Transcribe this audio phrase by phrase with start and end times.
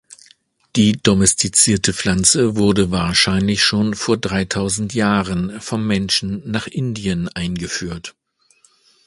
[0.75, 8.15] Die domestizierte Pflanze wurde wahrscheinlich schon vor dreitausend Jahren vom Menschen nach Indien eingeführt.